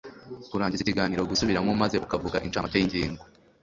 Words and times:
kurangiza 0.49 0.83
ikiganiro 0.83 1.29
gusubiramo 1.31 1.71
maze 1.81 1.95
ukavuga 2.05 2.41
incamake 2.45 2.75
y 2.77 2.85
ingingo 2.85 3.23